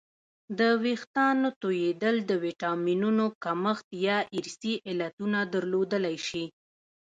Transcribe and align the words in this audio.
د 0.59 0.61
وېښتانو 0.83 1.47
تویدل 1.61 2.15
د 2.29 2.31
ویټامینونو 2.45 3.25
کمښت 3.43 3.87
یا 4.07 4.17
ارثي 4.37 4.73
علتونه 4.89 5.39
درلودلی 5.53 6.17
شي 6.27 6.45